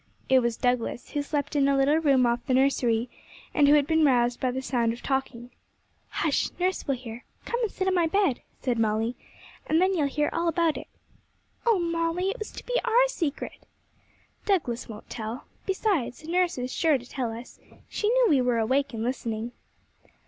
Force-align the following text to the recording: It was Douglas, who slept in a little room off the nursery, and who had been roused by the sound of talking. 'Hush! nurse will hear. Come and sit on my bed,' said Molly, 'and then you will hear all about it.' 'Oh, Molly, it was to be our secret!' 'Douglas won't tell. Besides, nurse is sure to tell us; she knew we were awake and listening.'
It 0.29 0.39
was 0.39 0.57
Douglas, 0.57 1.11
who 1.11 1.21
slept 1.21 1.55
in 1.55 1.67
a 1.67 1.77
little 1.77 1.99
room 1.99 2.25
off 2.25 2.43
the 2.47 2.55
nursery, 2.55 3.07
and 3.53 3.67
who 3.67 3.75
had 3.75 3.85
been 3.85 4.03
roused 4.03 4.39
by 4.39 4.49
the 4.49 4.59
sound 4.59 4.93
of 4.93 5.03
talking. 5.03 5.51
'Hush! 6.09 6.49
nurse 6.59 6.87
will 6.87 6.95
hear. 6.95 7.23
Come 7.45 7.61
and 7.61 7.69
sit 7.71 7.87
on 7.87 7.93
my 7.93 8.07
bed,' 8.07 8.41
said 8.63 8.79
Molly, 8.79 9.15
'and 9.67 9.79
then 9.79 9.93
you 9.93 9.99
will 9.99 10.07
hear 10.07 10.31
all 10.33 10.47
about 10.47 10.75
it.' 10.75 10.87
'Oh, 11.67 11.77
Molly, 11.77 12.29
it 12.31 12.39
was 12.39 12.49
to 12.53 12.65
be 12.65 12.81
our 12.83 13.07
secret!' 13.09 13.67
'Douglas 14.45 14.89
won't 14.89 15.07
tell. 15.07 15.45
Besides, 15.67 16.27
nurse 16.27 16.57
is 16.57 16.73
sure 16.73 16.97
to 16.97 17.05
tell 17.07 17.31
us; 17.31 17.59
she 17.87 18.09
knew 18.09 18.25
we 18.27 18.41
were 18.41 18.57
awake 18.57 18.95
and 18.95 19.03
listening.' 19.03 19.51